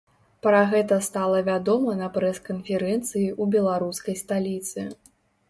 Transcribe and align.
Пра 0.45 0.61
гэта 0.69 0.95
стала 1.07 1.41
вядома 1.49 1.93
на 1.99 2.07
прэс-канферэнцыі 2.15 3.27
ў 3.27 3.43
беларускай 3.59 4.21
сталіцы. 4.25 4.89